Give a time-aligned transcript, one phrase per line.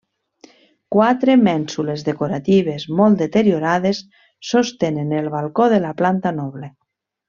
[0.95, 4.03] Quatre mènsules decoratives molt deteriorades
[4.55, 6.77] sostenen el balcó de la planta noble.